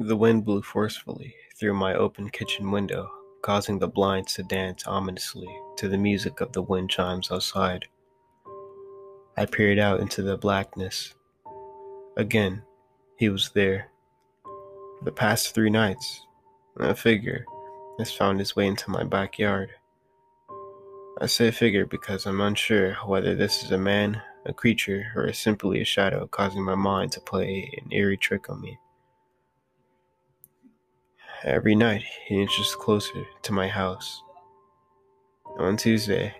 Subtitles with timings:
[0.00, 3.08] The wind blew forcefully through my open kitchen window,
[3.42, 7.86] causing the blinds to dance ominously to the music of the wind chimes outside.
[9.36, 11.14] I peered out into the blackness.
[12.16, 12.64] Again,
[13.18, 13.92] he was there.
[14.98, 16.26] For the past three nights,
[16.80, 17.44] a figure
[18.00, 19.70] has found its way into my backyard.
[21.20, 25.82] I say figure because I'm unsure whether this is a man, a creature, or simply
[25.82, 28.76] a shadow causing my mind to play an eerie trick on me.
[31.44, 34.22] Every night, he inches closer to my house.
[35.58, 36.34] On Tuesday,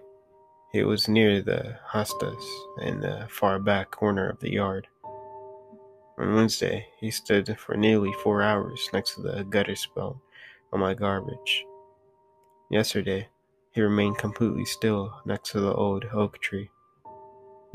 [0.72, 2.42] it was near the hostas
[2.80, 4.86] in the far back corner of the yard.
[6.18, 10.16] On Wednesday, he stood for nearly four hours next to the gutter spout
[10.72, 11.66] on my garbage.
[12.70, 13.28] Yesterday,
[13.73, 16.70] he remained completely still next to the old oak tree.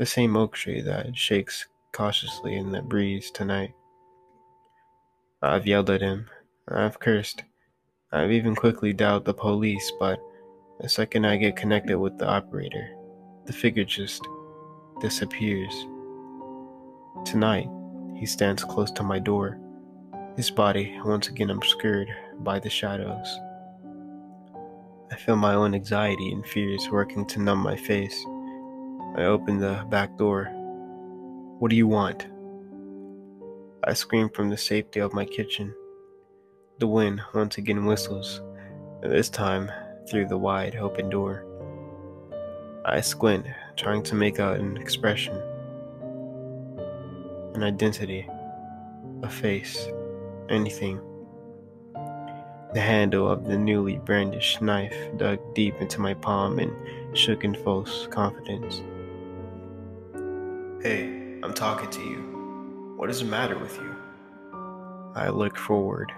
[0.00, 3.72] The same oak tree that shakes cautiously in the breeze tonight.
[5.40, 6.26] I've yelled at him
[6.68, 7.42] I've cursed.
[8.12, 10.20] I've even quickly dialed the police, but
[10.80, 12.90] the second I get connected with the operator,
[13.46, 14.26] the figure just
[15.00, 15.74] disappears.
[17.24, 17.68] Tonight,
[18.16, 19.58] he stands close to my door,
[20.36, 22.08] his body once again obscured
[22.40, 23.38] by the shadows.
[25.10, 28.24] I feel my own anxiety and fears working to numb my face.
[29.16, 30.48] I open the back door.
[31.58, 32.28] What do you want?
[33.84, 35.74] I scream from the safety of my kitchen.
[36.80, 38.40] The wind once again whistles,
[39.02, 39.70] this time
[40.08, 41.44] through the wide open door.
[42.86, 43.44] I squint,
[43.76, 45.36] trying to make out an expression,
[47.52, 48.26] an identity,
[49.22, 49.88] a face,
[50.48, 51.02] anything.
[52.72, 56.72] The handle of the newly brandished knife dug deep into my palm and
[57.14, 58.80] shook in false confidence.
[60.82, 61.04] Hey,
[61.42, 62.94] I'm talking to you.
[62.96, 63.94] What is the matter with you?
[65.14, 66.10] I look forward,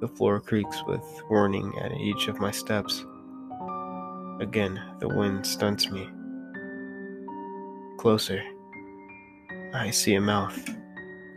[0.00, 3.04] the floor creaks with warning at each of my steps.
[4.40, 6.08] Again, the wind stunts me.
[7.98, 8.42] Closer.
[9.74, 10.58] I see a mouth,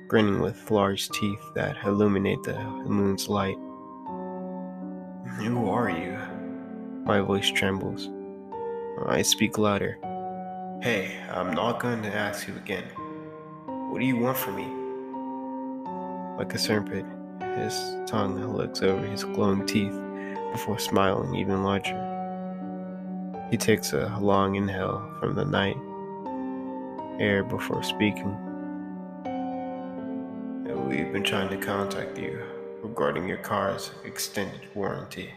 [0.07, 3.57] grinning with large teeth that illuminate the moon's light.
[5.39, 6.17] Who are you?
[7.05, 8.09] My voice trembles.
[9.05, 9.97] I speak louder.
[10.81, 12.85] Hey, I'm not going to ask you again.
[13.89, 14.67] What do you want from me?
[16.37, 17.05] Like a serpent,
[17.57, 19.97] his tongue looks over his glowing teeth
[20.51, 21.99] before smiling even larger.
[23.49, 25.77] He takes a long inhale from the night
[27.19, 28.35] air before speaking.
[30.87, 32.43] We've been trying to contact you
[32.83, 35.31] regarding your car's extended warranty.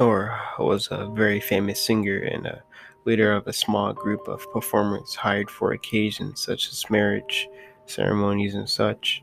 [0.00, 2.62] Nora was a very famous singer and a
[3.04, 7.48] leader of a small group of performers hired for occasions such as marriage,
[7.90, 9.22] ceremonies and such.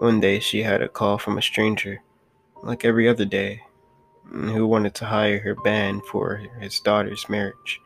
[0.00, 2.02] One day she had a call from a stranger,
[2.62, 3.62] like every other day,
[4.30, 7.80] who wanted to hire her band for his daughter's marriage.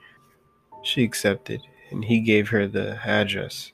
[0.82, 3.72] She accepted, and he gave her the address.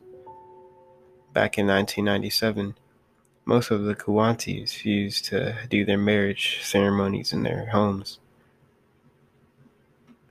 [1.33, 2.77] Back in 1997,
[3.45, 8.19] most of the Kuwaitis used to do their marriage ceremonies in their homes.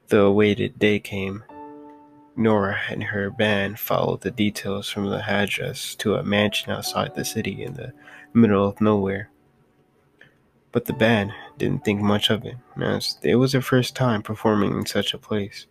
[0.07, 1.43] The awaited day came,
[2.35, 7.25] Nora and her band followed the details from the address to a mansion outside the
[7.25, 7.93] city in the
[8.33, 9.29] middle of nowhere.
[10.71, 14.71] But the band didn't think much of it, as it was their first time performing
[14.71, 15.67] in such a place.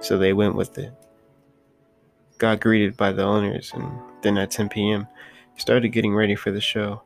[0.00, 0.92] So they went with it.
[2.36, 5.06] Got greeted by the owners, and then at 10 p.m.,
[5.56, 7.02] started getting ready for the show.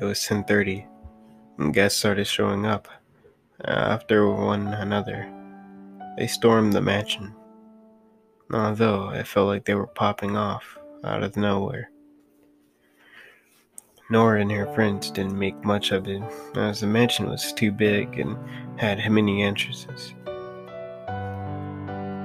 [0.00, 0.86] It was 10:30,
[1.58, 2.88] and guests started showing up
[3.64, 5.35] after one another.
[6.16, 7.34] They stormed the mansion,
[8.50, 11.90] although it felt like they were popping off out of nowhere.
[14.08, 16.22] Nora and her friends didn't make much of it,
[16.54, 18.38] as the mansion was too big and
[18.78, 20.14] had many entrances.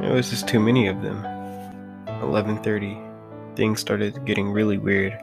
[0.03, 1.25] It was just too many of them.
[2.21, 2.97] 11:30,
[3.55, 5.19] things started getting really weird.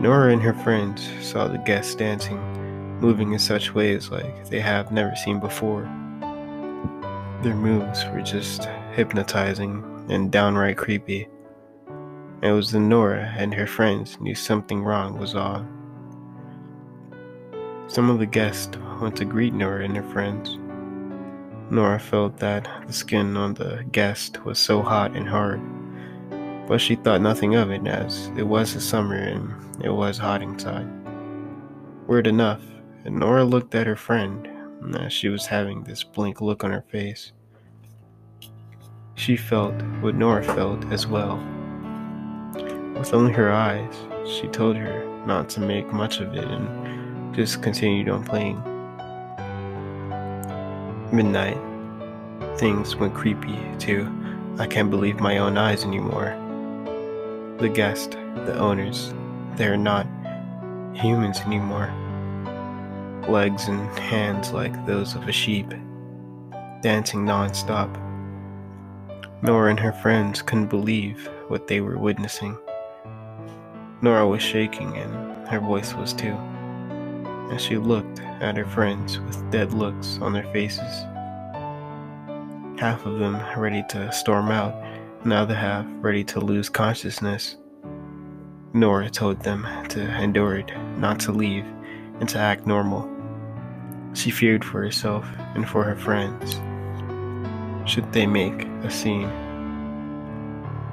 [0.00, 2.40] Nora and her friends saw the guests dancing,
[3.00, 5.88] moving in such ways like they have never seen before.
[7.44, 8.64] Their moves were just
[8.94, 11.28] hypnotizing and downright creepy.
[12.40, 15.68] It was the Nora and her friends knew something wrong was on.
[17.86, 20.58] Some of the guests went to greet Nora and her friends.
[21.70, 25.60] Nora felt that the skin on the guest was so hot and hard,
[26.66, 30.40] but she thought nothing of it as it was the summer and it was hot
[30.40, 30.88] inside.
[32.06, 32.62] Weird enough,
[33.04, 34.48] Nora looked at her friend
[34.92, 37.32] as she was having this blank look on her face.
[39.14, 41.36] She felt what Nora felt as well.
[42.98, 43.94] With only her eyes,
[44.28, 48.62] she told her not to make much of it and just continued on playing.
[51.12, 51.58] Midnight,
[52.58, 54.10] things went creepy too.
[54.58, 56.36] I can't believe my own eyes anymore.
[57.58, 58.14] The guests,
[58.46, 59.14] the owners,
[59.56, 60.06] they're not
[60.94, 61.92] humans anymore.
[63.28, 65.72] Legs and hands like those of a sheep,
[66.82, 67.98] dancing non-stop.
[69.42, 72.56] Nora and her friends couldn't believe what they were witnessing.
[74.02, 76.36] Nora was shaking and her voice was too,
[77.50, 81.04] as she looked at her friends with dead looks on their faces.
[82.78, 84.74] Half of them ready to storm out,
[85.22, 87.56] and the other half ready to lose consciousness.
[88.74, 91.64] Nora told them to endure it, not to leave,
[92.20, 93.13] and to act normal.
[94.14, 96.60] She feared for herself and for her friends.
[97.90, 99.28] Should they make a scene?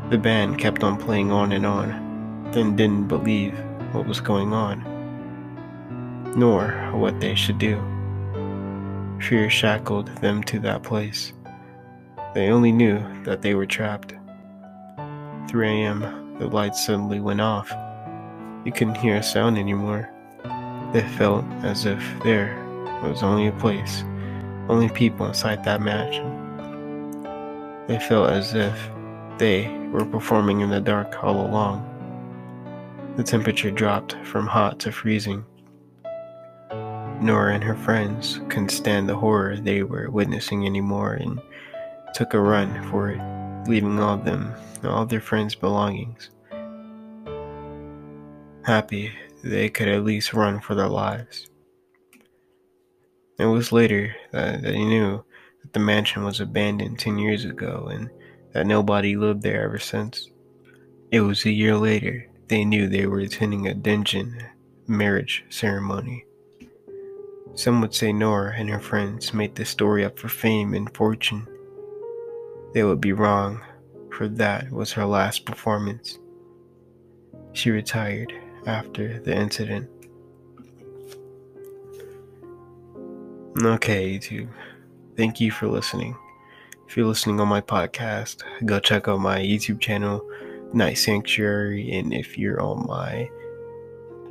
[0.09, 3.57] The band kept on playing on and on, then didn't believe
[3.93, 4.83] what was going on,
[6.35, 7.77] nor what they should do.
[9.21, 11.31] Fear shackled them to that place.
[12.33, 14.15] They only knew that they were trapped.
[15.49, 17.71] 3 a.m., the lights suddenly went off.
[18.65, 20.09] You couldn't hear a sound anymore.
[20.93, 22.57] It felt as if there
[23.09, 24.03] was only a place,
[24.69, 26.37] only people inside that mansion.
[27.87, 28.89] They felt as if
[29.37, 31.87] they were performing in the dark all along.
[33.17, 35.45] The temperature dropped from hot to freezing.
[37.21, 41.41] Nora and her friends couldn't stand the horror they were witnessing anymore and
[42.13, 44.53] took a run for it, leaving all of them,
[44.83, 46.29] all their friends' belongings.
[48.63, 49.11] Happy
[49.43, 51.49] they could at least run for their lives.
[53.37, 55.23] It was later that they knew
[55.61, 58.09] that the mansion was abandoned 10 years ago and
[58.53, 60.29] that nobody lived there ever since.
[61.11, 64.43] It was a year later they knew they were attending a dungeon
[64.87, 66.25] marriage ceremony.
[67.55, 71.47] Some would say Nora and her friends made this story up for fame and fortune.
[72.73, 73.61] They would be wrong,
[74.09, 76.17] for that was her last performance.
[77.53, 78.33] She retired
[78.65, 79.89] after the incident.
[83.59, 84.47] Okay, YouTube.
[85.17, 86.15] Thank you for listening.
[86.87, 90.25] If you're listening on my podcast, go check out my YouTube channel,
[90.73, 91.91] Night Sanctuary.
[91.91, 93.29] And if you're on my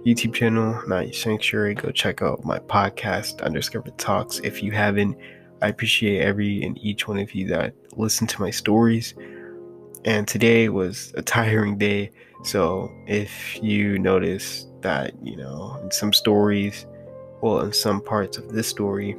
[0.07, 4.39] YouTube channel, Night Sanctuary, go check out my podcast, Undiscovered Talks.
[4.39, 5.19] If you haven't,
[5.61, 9.15] I appreciate every and each one of you that listen to my stories.
[10.07, 12.11] And today was a tiring day.
[12.45, 16.87] So if you notice that, you know, in some stories,
[17.43, 19.17] well, in some parts of this story,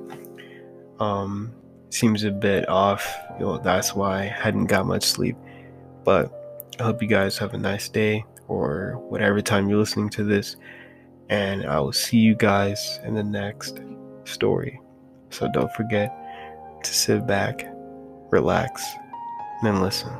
[0.99, 1.53] um,
[1.89, 3.13] seems a bit off.
[3.39, 5.35] You know, that's why I hadn't got much sleep.
[6.03, 6.31] But
[6.79, 10.55] I hope you guys have a nice day or whatever time you're listening to this.
[11.29, 13.79] And I will see you guys in the next
[14.25, 14.79] story.
[15.29, 16.11] So don't forget
[16.83, 17.67] to sit back,
[18.31, 18.85] relax,
[19.63, 20.11] and listen.